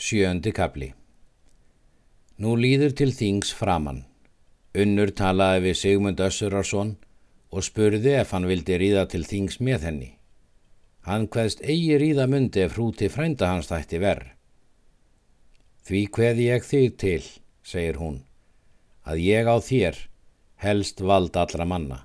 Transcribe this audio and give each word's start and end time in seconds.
Sjöndi 0.00 0.48
kapli 0.56 0.86
Nú 2.40 2.54
líður 2.56 2.94
til 2.96 3.10
þings 3.12 3.50
framann. 3.52 4.06
Unnur 4.72 5.10
talaði 5.12 5.60
við 5.66 5.74
Sigmund 5.76 6.20
Össurarsson 6.24 6.94
og 7.52 7.66
spurði 7.66 8.14
ef 8.22 8.30
hann 8.32 8.46
vildi 8.48 8.78
ríða 8.80 9.02
til 9.12 9.26
þings 9.28 9.58
með 9.60 9.84
henni. 9.88 10.08
Hann 11.04 11.26
hveðst 11.28 11.60
eigi 11.60 11.98
ríða 12.00 12.24
myndi 12.32 12.62
ef 12.64 12.78
hrúti 12.78 13.10
frænda 13.12 13.50
hans 13.50 13.68
þætti 13.68 14.00
verð. 14.00 14.30
Því 15.84 16.00
hveði 16.16 16.46
ég 16.46 16.64
þig 16.64 16.96
til, 17.02 17.26
segir 17.60 17.98
hún, 18.00 18.16
að 19.04 19.20
ég 19.26 19.50
á 19.52 19.56
þér 19.60 20.00
helst 20.64 21.04
vald 21.04 21.36
allra 21.36 21.66
manna. 21.68 21.98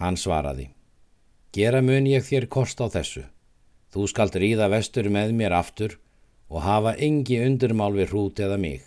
Hann 0.00 0.16
svaraði, 0.16 0.70
gera 1.52 1.84
mun 1.84 2.08
ég 2.08 2.24
þér 2.24 2.48
kost 2.56 2.80
á 2.80 2.88
þessu. 2.88 3.26
Þú 3.90 4.06
skalt 4.10 4.36
ríða 4.38 4.68
vestur 4.70 5.08
með 5.10 5.32
mér 5.34 5.54
aftur 5.56 5.96
og 6.50 6.62
hafa 6.62 6.94
engi 6.98 7.40
undurmál 7.42 7.92
við 7.96 8.12
hrút 8.12 8.42
eða 8.42 8.58
mig. 8.58 8.84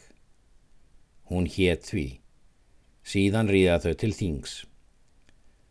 Hún 1.28 1.48
hétt 1.48 1.90
því. 1.90 2.08
Síðan 3.04 3.52
ríða 3.52 3.80
þau 3.84 3.94
til 4.00 4.14
þings. 4.16 4.54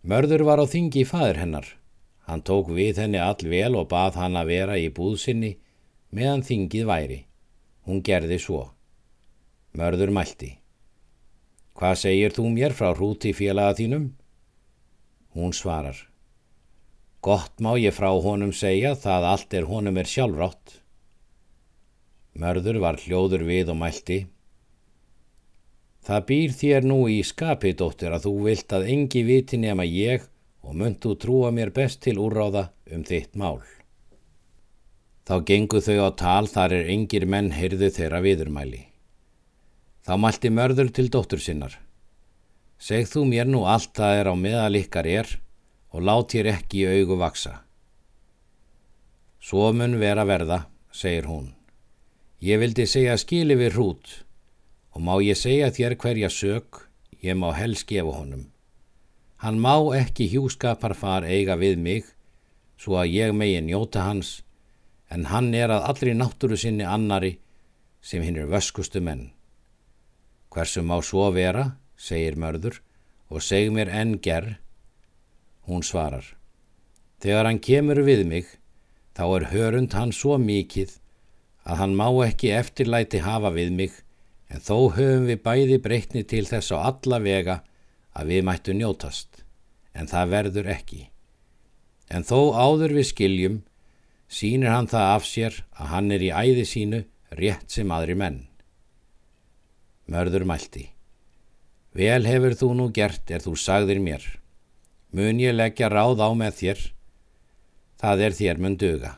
Mörður 0.04 0.44
var 0.48 0.60
á 0.60 0.66
þingi 0.68 1.04
í 1.04 1.08
faður 1.08 1.40
hennar. 1.40 1.68
Hann 2.28 2.44
tók 2.44 2.68
við 2.76 3.00
henni 3.00 3.20
all 3.20 3.48
vel 3.48 3.74
og 3.78 3.88
bað 3.88 4.20
hann 4.20 4.36
að 4.36 4.52
vera 4.52 4.78
í 4.78 4.92
búðsynni 4.92 5.56
meðan 6.12 6.44
þingið 6.44 6.88
væri. 6.88 7.20
Hún 7.88 8.02
gerði 8.04 8.38
svo. 8.38 8.62
Mörður 9.72 10.12
mælti. 10.12 10.58
Hvað 11.72 11.98
segir 12.04 12.36
þú 12.36 12.50
mér 12.52 12.76
frá 12.76 12.92
hrúti 12.92 13.32
félaga 13.32 13.78
þínum? 13.80 14.10
Hún 15.32 15.56
svarar. 15.56 16.11
Gott 17.22 17.60
má 17.62 17.76
ég 17.78 17.94
frá 17.94 18.08
honum 18.10 18.50
segja 18.50 18.96
það 18.98 19.24
allt 19.30 19.54
er 19.54 19.66
honum 19.70 19.98
er 20.00 20.08
sjálfrátt. 20.10 20.80
Mörður 22.34 22.80
var 22.82 22.96
hljóður 22.98 23.44
við 23.46 23.68
og 23.70 23.78
mælti. 23.78 24.16
Það 26.02 26.24
býr 26.30 26.54
þér 26.58 26.88
nú 26.90 26.96
í 27.06 27.20
skapi, 27.22 27.76
dóttir, 27.78 28.10
að 28.10 28.24
þú 28.26 28.32
vilt 28.48 28.74
að 28.74 28.88
engi 28.90 29.22
viti 29.28 29.60
nema 29.62 29.86
ég 29.86 30.24
og 30.66 30.74
myndu 30.80 31.14
trúa 31.14 31.52
mér 31.54 31.70
best 31.70 32.00
til 32.02 32.16
úrráða 32.18 32.64
um 32.90 33.06
þitt 33.06 33.38
mál. 33.38 33.62
Þá 35.22 35.34
gengu 35.46 35.78
þau 35.78 35.98
á 36.02 36.10
tal 36.18 36.50
þar 36.50 36.74
er 36.80 36.90
engir 36.90 37.28
menn 37.30 37.52
heyrðu 37.54 37.92
þeirra 37.94 38.18
viðurmæli. 38.26 38.82
Þá 40.02 40.12
mælti 40.18 40.50
mörður 40.50 40.90
til 40.90 41.06
dóttur 41.06 41.38
sinnar. 41.38 41.78
Segð 42.82 43.14
þú 43.14 43.24
mér 43.30 43.46
nú 43.46 43.62
allt 43.70 43.94
það 43.94 44.18
er 44.18 44.26
á 44.26 44.34
meðal 44.34 44.82
ykkar 44.82 45.06
er 45.06 45.36
og 45.92 46.02
lát 46.02 46.32
hér 46.32 46.48
ekki 46.56 46.82
í 46.82 46.90
augu 46.96 47.18
vaksa. 47.20 47.60
Svo 49.42 49.72
mun 49.76 49.98
vera 50.00 50.24
verða, 50.24 50.66
segir 50.92 51.28
hún. 51.28 51.52
Ég 52.42 52.60
vildi 52.62 52.86
segja 52.88 53.18
skili 53.20 53.54
við 53.58 53.76
hrút 53.76 54.22
og 54.92 55.04
má 55.04 55.14
ég 55.24 55.38
segja 55.38 55.70
þér 55.72 55.96
hverja 55.96 56.28
sög, 56.30 56.82
ég 57.24 57.36
má 57.38 57.52
helst 57.56 57.86
gefa 57.88 58.12
honum. 58.12 58.48
Hann 59.42 59.58
má 59.58 59.74
ekki 59.96 60.28
hjúskapar 60.30 60.94
far 60.94 61.24
eiga 61.24 61.56
við 61.56 61.78
mig, 61.80 62.04
svo 62.76 62.98
að 63.00 63.14
ég 63.16 63.32
megi 63.34 63.62
njóta 63.64 64.04
hans, 64.04 64.42
en 65.08 65.26
hann 65.32 65.52
er 65.54 65.72
að 65.72 65.88
allri 65.90 66.14
náttúru 66.14 66.58
sinni 66.58 66.84
annari 66.84 67.38
sem 68.02 68.22
hinn 68.22 68.38
er 68.38 68.50
vöskustu 68.50 69.00
menn. 69.00 69.30
Hversu 70.52 70.82
má 70.84 70.98
svo 71.02 71.30
vera, 71.32 71.72
segir 71.96 72.36
mörður, 72.36 72.82
og 73.32 73.42
seg 73.42 73.72
mér 73.72 73.88
enn 73.88 74.18
gerð, 74.20 74.58
Hún 75.66 75.84
svarar. 75.86 76.24
Þegar 77.22 77.46
hann 77.46 77.60
kemur 77.62 78.00
við 78.02 78.24
mig, 78.26 78.46
þá 79.14 79.24
er 79.36 79.48
hörund 79.52 79.94
hann 79.94 80.12
svo 80.14 80.38
mikið 80.42 80.96
að 81.62 81.78
hann 81.78 81.94
má 81.94 82.08
ekki 82.24 82.50
eftirlæti 82.56 83.20
hafa 83.22 83.52
við 83.54 83.70
mig, 83.78 83.92
en 84.50 84.58
þó 84.58 84.90
höfum 84.96 85.28
við 85.30 85.42
bæði 85.44 85.78
breytni 85.84 86.24
til 86.26 86.42
þess 86.48 86.74
á 86.74 86.90
alla 86.90 87.20
vega 87.22 87.60
að 88.18 88.34
við 88.34 88.44
mættu 88.48 88.74
njótast, 88.74 89.44
en 89.94 90.10
það 90.10 90.34
verður 90.34 90.72
ekki. 90.74 91.02
En 92.10 92.26
þó 92.26 92.52
áður 92.58 92.98
við 92.98 93.08
skiljum, 93.12 93.62
sínir 94.26 94.74
hann 94.74 94.90
það 94.90 95.14
af 95.14 95.28
sér 95.30 95.62
að 95.78 95.92
hann 95.94 96.10
er 96.10 96.26
í 96.26 96.34
æði 96.34 96.66
sínu 96.66 97.04
rétt 97.38 97.70
sem 97.70 97.94
aðri 97.94 98.18
menn. 98.18 98.42
Mörður 100.10 100.44
mælti. 100.44 100.88
Vel 101.94 102.24
hefur 102.26 102.58
þú 102.58 102.74
nú 102.74 102.92
gert 102.92 103.30
er 103.30 103.44
þú 103.44 103.54
sagðir 103.56 104.00
mér 104.02 104.24
mun 105.12 105.40
ég 105.40 105.52
leggja 105.52 105.90
ráð 105.92 106.22
á 106.24 106.28
með 106.32 106.54
þér, 106.60 106.80
það 108.00 108.24
er 108.26 108.36
þér 108.38 108.62
mun 108.64 108.76
duga. 108.80 109.12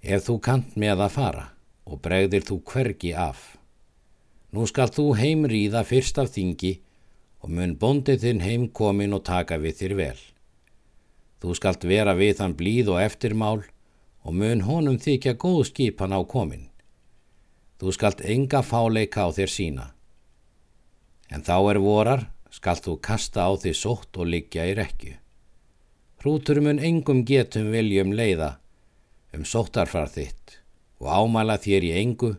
Ef 0.00 0.24
þú 0.24 0.38
kant 0.40 0.76
með 0.80 1.02
að 1.04 1.14
fara 1.16 1.44
og 1.86 2.00
bregðir 2.02 2.46
þú 2.48 2.60
hvergi 2.70 3.12
af. 3.12 3.56
Nú 4.56 4.64
skal 4.66 4.88
þú 4.88 5.10
heimríða 5.18 5.82
fyrst 5.84 6.18
af 6.22 6.32
þingi 6.32 6.72
og 7.44 7.52
mun 7.52 7.76
bondið 7.76 8.22
þinn 8.24 8.40
heimkomin 8.40 9.12
og 9.12 9.26
taka 9.28 9.58
við 9.60 9.82
þér 9.82 9.94
vel. 10.00 10.20
Þú 11.42 11.56
skalt 11.58 11.84
vera 11.84 12.14
við 12.16 12.38
þann 12.40 12.56
blíð 12.56 12.94
og 12.94 13.02
eftirmál 13.04 13.60
og 14.24 14.32
mun 14.32 14.64
honum 14.64 14.96
þykja 14.96 15.36
góð 15.36 15.66
skipan 15.68 16.16
á 16.16 16.20
komin. 16.24 16.70
Þú 17.76 17.92
skalt 17.92 18.24
enga 18.24 18.64
fáleika 18.64 19.28
á 19.28 19.30
þér 19.36 19.52
sína. 19.52 19.86
En 21.28 21.44
þá 21.44 21.56
er 21.74 21.82
vorar 21.82 22.24
skalt 22.56 22.86
þú 22.86 22.96
kasta 23.04 23.44
á 23.44 23.52
því 23.52 23.72
sótt 23.76 24.16
og 24.16 24.30
liggja 24.32 24.64
í 24.70 24.74
rekju. 24.78 25.14
Hrútur 26.22 26.62
mun 26.64 26.80
engum 26.82 27.24
getum 27.28 27.68
viljum 27.74 28.14
leiða 28.16 28.56
um 29.36 29.44
sóttarfar 29.44 30.08
þitt 30.10 30.60
og 31.02 31.10
ámæla 31.12 31.58
þér 31.60 31.84
í 31.84 31.92
engu, 32.00 32.32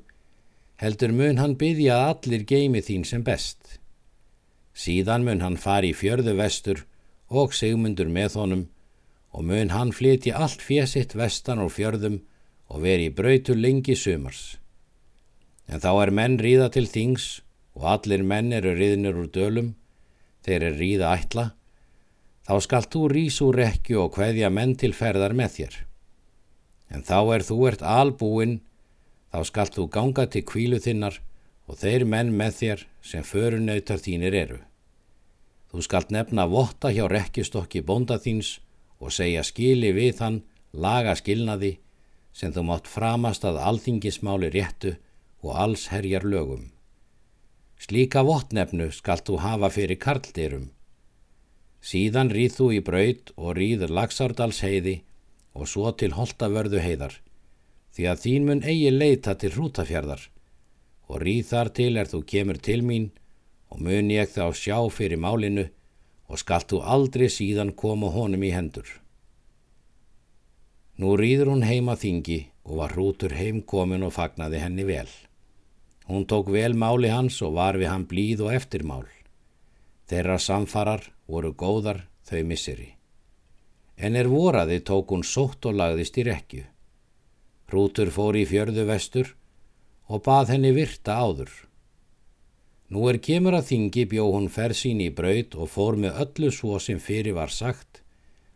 heldur 0.82 1.14
mun 1.14 1.38
hann 1.42 1.54
byggja 1.62 1.98
að 1.98 2.08
allir 2.10 2.46
geimi 2.50 2.82
þín 2.82 3.06
sem 3.06 3.24
best. 3.24 3.78
Síðan 4.74 5.26
mun 5.28 5.44
hann 5.46 5.60
fari 5.62 5.94
í 5.94 5.98
fjörðu 5.98 6.34
vestur 6.40 6.84
og 7.30 7.54
segmundur 7.54 8.10
með 8.10 8.40
honum 8.42 8.66
og 9.38 9.46
mun 9.46 9.74
hann 9.74 9.94
flytja 9.94 10.38
allt 10.42 10.64
fjesitt 10.66 11.14
vestan 11.18 11.62
og 11.62 11.76
fjörðum 11.78 12.22
og 12.74 12.82
veri 12.84 13.10
í 13.12 13.14
brautu 13.14 13.54
lengi 13.56 13.96
sumars. 13.96 14.58
En 15.70 15.84
þá 15.84 15.92
er 16.04 16.12
menn 16.20 16.38
ríða 16.42 16.72
til 16.74 16.88
þings 16.90 17.28
og 17.78 17.86
allir 17.94 18.24
menn 18.26 18.54
eru 18.56 18.74
riðnir 18.74 19.20
úr 19.22 19.30
dölum 19.30 19.76
þeir 20.48 20.64
er 20.70 20.78
ríða 20.80 21.12
ætla, 21.20 21.50
þá 22.48 22.56
skalt 22.64 22.94
þú 22.94 23.04
rís 23.12 23.42
úr 23.44 23.60
rekju 23.60 24.00
og 24.06 24.16
hveðja 24.16 24.50
menn 24.54 24.78
til 24.80 24.94
ferðar 24.96 25.36
með 25.36 25.54
þér. 25.58 25.74
En 26.96 27.04
þá 27.04 27.18
er 27.36 27.44
þú 27.44 27.58
ert 27.68 27.84
albúinn, 27.84 28.60
þá 29.34 29.40
skalt 29.50 29.76
þú 29.76 29.90
ganga 29.92 30.28
til 30.32 30.46
kvílu 30.48 30.80
þinnar 30.80 31.20
og 31.68 31.82
þeir 31.82 32.06
menn 32.08 32.32
með 32.40 32.54
þér 32.62 32.86
sem 33.04 33.28
förunautar 33.28 34.00
þínir 34.00 34.38
eru. 34.40 34.62
Þú 35.68 35.84
skalt 35.84 36.14
nefna 36.16 36.48
votta 36.48 36.94
hjá 36.96 37.04
rekkistokki 37.12 37.84
bónda 37.84 38.16
þíns 38.24 38.62
og 39.04 39.12
segja 39.12 39.44
skili 39.44 39.92
við 39.92 40.24
hann, 40.24 40.40
laga 40.72 41.18
skilnaði, 41.20 41.76
sem 42.32 42.56
þú 42.56 42.64
mátt 42.70 42.88
framast 42.88 43.44
að 43.44 43.60
alþingismáli 43.68 44.54
réttu 44.56 44.96
og 45.44 45.60
alls 45.60 45.90
herjar 45.92 46.24
lögum. 46.24 46.70
Slíka 47.78 48.24
votnefnu 48.26 48.90
skalt 48.92 49.28
þú 49.30 49.38
hafa 49.44 49.70
fyrir 49.74 50.00
karldyrum. 50.02 50.72
Síðan 51.82 52.32
rýð 52.34 52.56
þú 52.58 52.68
í 52.74 52.80
braud 52.84 53.32
og 53.38 53.54
rýður 53.60 53.94
Lagsardals 53.94 54.64
heiði 54.66 54.96
og 55.54 55.70
svo 55.70 55.92
til 55.94 56.12
Holtavörðu 56.18 56.82
heiðar, 56.82 57.14
því 57.94 58.10
að 58.12 58.24
þín 58.24 58.50
mun 58.50 58.64
eigi 58.66 58.90
leita 58.92 59.38
til 59.38 59.54
hrútafjörðar 59.54 60.26
og 61.08 61.22
rýð 61.24 61.46
þar 61.52 61.72
til 61.80 61.94
er 62.02 62.10
þú 62.12 62.24
kemur 62.34 62.60
til 62.68 62.82
mín 62.84 63.10
og 63.72 63.82
mun 63.86 64.12
ég 64.12 64.34
þá 64.34 64.50
sjá 64.58 64.78
fyrir 64.92 65.22
málinu 65.22 65.68
og 66.28 66.42
skalt 66.42 66.74
þú 66.74 66.82
aldrei 66.96 67.30
síðan 67.32 67.76
koma 67.78 68.10
honum 68.12 68.44
í 68.44 68.52
hendur. 68.52 68.90
Nú 70.98 71.14
rýður 71.20 71.54
hún 71.54 71.64
heima 71.64 71.96
þingi 71.96 72.40
og 72.66 72.82
var 72.82 72.98
hrútur 72.98 73.38
heimkomin 73.38 74.04
og 74.04 74.16
fagnaði 74.18 74.66
henni 74.66 74.86
vel. 74.88 75.10
Hún 76.08 76.26
tók 76.26 76.48
vel 76.52 76.74
máli 76.74 77.12
hans 77.12 77.42
og 77.44 77.58
var 77.60 77.76
við 77.76 77.92
hann 77.92 78.08
blíð 78.08 78.46
og 78.48 78.54
eftirmál. 78.56 79.08
Þeirra 80.08 80.38
samfarar 80.40 81.04
voru 81.28 81.52
góðar 81.52 82.06
þau 82.24 82.44
misseri. 82.48 82.94
En 83.98 84.16
er 84.16 84.30
voraði 84.32 84.80
tók 84.88 85.12
hún 85.12 85.26
sótt 85.28 85.68
og 85.68 85.76
lagðist 85.76 86.18
í 86.22 86.24
rekju. 86.28 86.64
Hrútur 87.68 88.12
fór 88.16 88.38
í 88.40 88.46
fjörðu 88.48 88.88
vestur 88.88 89.34
og 90.08 90.24
bað 90.24 90.54
henni 90.54 90.72
virta 90.72 91.18
áður. 91.20 91.52
Nú 92.88 93.10
er 93.12 93.20
kemur 93.20 93.58
að 93.58 93.68
þingi 93.74 94.06
bjó 94.08 94.30
hún 94.32 94.48
ferð 94.48 94.80
sín 94.80 95.02
í 95.04 95.10
braud 95.12 95.58
og 95.60 95.74
fór 95.74 95.98
með 96.00 96.22
öllu 96.24 96.52
svo 96.56 96.80
sem 96.80 97.02
fyrir 97.04 97.36
var 97.36 97.52
sagt 97.52 98.00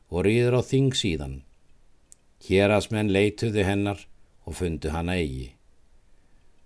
og 0.07 0.23
rýður 0.23 0.59
á 0.59 0.61
þing 0.63 0.95
síðan. 0.95 1.41
Hérasmenn 2.47 3.11
leituðu 3.11 3.65
hennar 3.67 4.07
og 4.47 4.55
fundu 4.55 4.93
hana 4.95 5.19
eigi. 5.19 5.51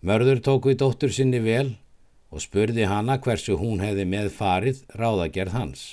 Mörður 0.05 0.41
tók 0.45 0.67
við 0.69 0.83
dóttur 0.83 1.13
sinni 1.13 1.39
vel 1.41 1.75
og 2.29 2.43
spurði 2.43 2.85
hana 2.85 3.15
hversu 3.17 3.55
hún 3.57 3.79
hefði 3.81 4.03
með 4.05 4.27
farið 4.35 4.83
ráðagerð 4.99 5.55
hans. 5.57 5.85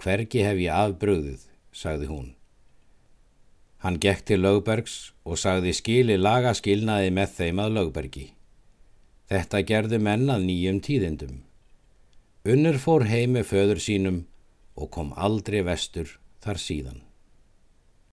Hvergi 0.00 0.44
hef 0.44 0.60
ég 0.62 0.72
afbröðið, 0.72 1.42
sagði 1.76 2.08
hún. 2.08 2.30
Hann 3.84 3.98
gekk 4.00 4.24
til 4.30 4.40
lögbergs 4.40 4.94
og 5.28 5.36
sagði 5.40 5.74
skili 5.76 6.16
laga 6.16 6.54
skilnaði 6.56 7.10
með 7.12 7.34
þeim 7.36 7.60
að 7.66 7.76
lögbergi. 7.76 8.24
Þetta 9.28 9.60
gerðu 9.68 10.00
menn 10.00 10.30
að 10.32 10.46
nýjum 10.48 10.80
tíðindum. 10.86 11.36
Unnur 12.48 12.78
fór 12.80 13.04
heim 13.10 13.36
með 13.36 13.50
föður 13.50 13.82
sínum 13.82 14.22
og 14.76 14.88
kom 14.96 15.12
aldrei 15.16 15.60
vestur 15.66 16.16
þar 16.40 16.62
síðan. 16.62 17.00